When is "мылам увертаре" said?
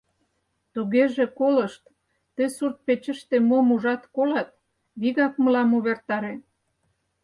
5.43-6.33